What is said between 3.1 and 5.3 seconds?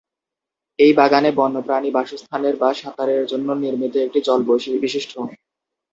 জন্য নির্মিত একটি জল বিশিষ্ট্য।